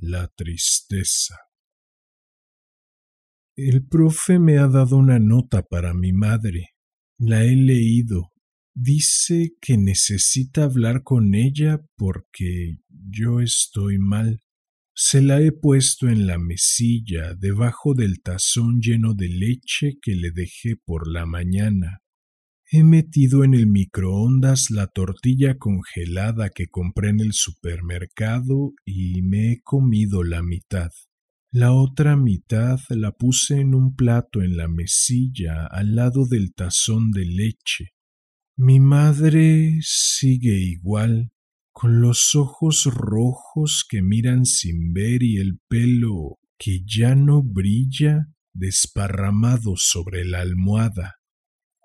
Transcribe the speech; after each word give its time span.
La 0.00 0.28
tristeza. 0.28 1.36
El 3.56 3.84
profe 3.84 4.38
me 4.38 4.58
ha 4.58 4.68
dado 4.68 4.96
una 4.96 5.18
nota 5.18 5.62
para 5.62 5.92
mi 5.92 6.12
madre. 6.12 6.76
La 7.18 7.42
he 7.44 7.56
leído. 7.56 8.30
Dice 8.76 9.56
que 9.60 9.76
necesita 9.76 10.62
hablar 10.62 11.02
con 11.02 11.34
ella 11.34 11.80
porque 11.96 12.78
yo 12.88 13.40
estoy 13.40 13.98
mal. 13.98 14.40
Se 14.94 15.20
la 15.20 15.40
he 15.40 15.50
puesto 15.50 16.08
en 16.08 16.28
la 16.28 16.38
mesilla 16.38 17.34
debajo 17.34 17.94
del 17.94 18.22
tazón 18.22 18.80
lleno 18.80 19.14
de 19.14 19.28
leche 19.28 19.98
que 20.00 20.14
le 20.14 20.30
dejé 20.30 20.76
por 20.76 21.10
la 21.10 21.26
mañana. 21.26 22.02
He 22.70 22.84
metido 22.84 23.44
en 23.44 23.54
el 23.54 23.66
microondas 23.66 24.70
la 24.70 24.88
tortilla 24.88 25.56
congelada 25.56 26.50
que 26.50 26.66
compré 26.66 27.08
en 27.08 27.20
el 27.20 27.32
supermercado 27.32 28.74
y 28.84 29.22
me 29.22 29.52
he 29.52 29.62
comido 29.62 30.22
la 30.22 30.42
mitad. 30.42 30.90
La 31.50 31.72
otra 31.72 32.14
mitad 32.14 32.78
la 32.90 33.12
puse 33.12 33.58
en 33.58 33.74
un 33.74 33.96
plato 33.96 34.42
en 34.42 34.58
la 34.58 34.68
mesilla 34.68 35.66
al 35.66 35.94
lado 35.94 36.26
del 36.26 36.52
tazón 36.52 37.10
de 37.10 37.24
leche. 37.24 37.94
Mi 38.54 38.80
madre 38.80 39.78
sigue 39.80 40.60
igual, 40.60 41.30
con 41.72 42.02
los 42.02 42.34
ojos 42.34 42.84
rojos 42.84 43.86
que 43.88 44.02
miran 44.02 44.44
sin 44.44 44.92
ver 44.92 45.22
y 45.22 45.38
el 45.38 45.58
pelo 45.68 46.38
que 46.58 46.80
ya 46.84 47.14
no 47.14 47.42
brilla 47.42 48.26
desparramado 48.52 49.74
sobre 49.76 50.26
la 50.26 50.42
almohada. 50.42 51.17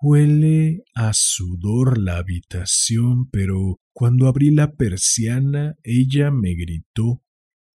Huele 0.00 0.82
a 0.94 1.12
sudor 1.14 1.98
la 1.98 2.18
habitación, 2.18 3.30
pero 3.30 3.80
cuando 3.92 4.28
abrí 4.28 4.50
la 4.50 4.72
persiana 4.72 5.76
ella 5.82 6.30
me 6.30 6.54
gritó 6.54 7.24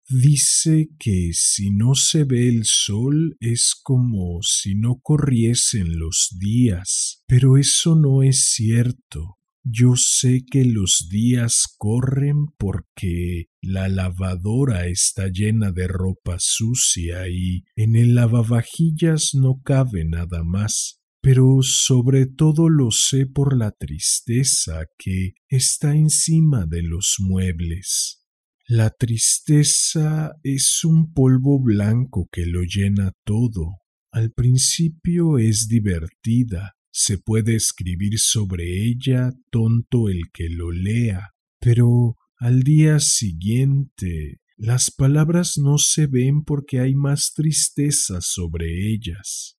Dice 0.09 0.87
que 0.97 1.31
si 1.33 1.69
no 1.69 1.93
se 1.93 2.23
ve 2.23 2.47
el 2.47 2.63
sol 2.63 3.35
es 3.41 3.75
como 3.83 4.39
si 4.41 4.73
no 4.73 5.01
corriesen 5.03 5.99
los 5.99 6.33
días, 6.39 7.23
pero 7.27 7.57
eso 7.57 7.93
no 7.97 8.23
es 8.23 8.53
cierto. 8.53 9.37
Yo 9.65 9.97
sé 9.97 10.45
que 10.49 10.63
los 10.63 11.09
días 11.11 11.65
corren 11.77 12.45
porque 12.57 13.47
la 13.61 13.89
lavadora 13.89 14.87
está 14.87 15.27
llena 15.27 15.73
de 15.73 15.89
ropa 15.89 16.37
sucia 16.39 17.27
y 17.27 17.65
en 17.75 17.97
el 17.97 18.15
lavavajillas 18.15 19.31
no 19.33 19.59
cabe 19.61 20.05
nada 20.05 20.41
más 20.45 20.96
pero 21.21 21.59
sobre 21.61 22.25
todo 22.25 22.69
lo 22.69 22.91
sé 22.91 23.25
por 23.25 23.57
la 23.57 23.71
tristeza 23.71 24.85
que 24.97 25.33
está 25.47 25.95
encima 25.95 26.65
de 26.65 26.83
los 26.83 27.15
muebles. 27.19 28.23
La 28.67 28.89
tristeza 28.89 30.33
es 30.43 30.83
un 30.83 31.13
polvo 31.13 31.61
blanco 31.61 32.27
que 32.31 32.45
lo 32.45 32.63
llena 32.63 33.13
todo. 33.23 33.77
Al 34.11 34.31
principio 34.31 35.37
es 35.37 35.67
divertida, 35.67 36.73
se 36.91 37.17
puede 37.17 37.55
escribir 37.55 38.19
sobre 38.19 38.83
ella 38.85 39.31
tonto 39.51 40.09
el 40.09 40.23
que 40.33 40.49
lo 40.49 40.71
lea, 40.71 41.29
pero 41.59 42.15
al 42.39 42.63
día 42.63 42.99
siguiente 42.99 44.41
las 44.57 44.91
palabras 44.91 45.57
no 45.57 45.77
se 45.77 46.07
ven 46.07 46.43
porque 46.43 46.79
hay 46.79 46.95
más 46.95 47.33
tristeza 47.35 48.19
sobre 48.21 48.91
ellas. 48.91 49.57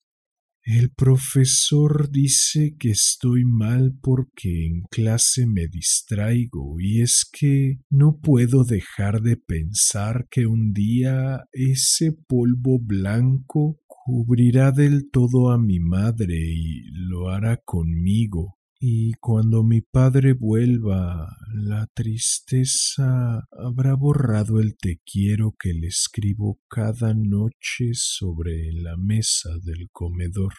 El 0.71 0.91
profesor 0.91 2.11
dice 2.11 2.77
que 2.79 2.91
estoy 2.91 3.43
mal 3.47 3.97
porque 4.03 4.67
en 4.67 4.83
clase 4.91 5.47
me 5.47 5.67
distraigo 5.67 6.79
y 6.79 7.01
es 7.01 7.25
que 7.25 7.79
no 7.89 8.19
puedo 8.21 8.65
dejar 8.65 9.23
de 9.23 9.39
pensar 9.39 10.29
que 10.31 10.45
un 10.45 10.75
día 10.75 11.47
ese 11.53 12.13
polvo 12.13 12.79
blanco 12.79 13.81
cubrirá 13.87 14.71
del 14.71 15.09
todo 15.11 15.53
a 15.53 15.59
mi 15.59 15.81
madre 15.81 16.37
y 16.37 16.83
lo 16.93 17.31
hará 17.31 17.57
conmigo. 17.65 18.58
Y 18.81 19.15
cuando 19.15 19.65
mi 19.65 19.81
padre 19.81 20.35
vuelva, 20.35 21.37
la 21.53 21.89
tristeza 21.95 23.45
habrá 23.51 23.95
borrado 23.97 24.61
el 24.61 24.77
te 24.77 25.01
quiero 25.05 25.53
que 25.59 25.75
le 25.75 25.89
escribo 25.89 26.61
cada 26.69 27.13
noche 27.13 27.91
sobre 27.95 28.73
la 28.73 28.97
mesa 28.97 29.51
del 29.65 29.89
comedor. 29.91 30.55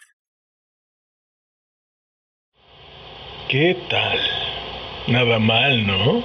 ¿Qué 3.48 3.74
tal? 3.88 4.18
Nada 5.08 5.38
mal, 5.38 5.86
¿no? 5.86 6.22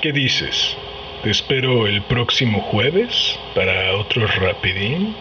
¿Qué 0.00 0.10
dices? 0.10 0.74
¿Te 1.22 1.30
espero 1.30 1.86
el 1.86 2.02
próximo 2.04 2.62
jueves 2.62 3.38
para 3.54 3.94
otro 3.98 4.26
rapidín? 4.26 5.14